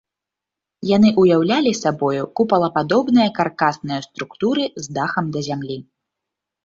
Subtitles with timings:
[0.95, 5.77] Яны ўяўлялі сабою купалападобныя каркасныя структуры з дахам да зямлі.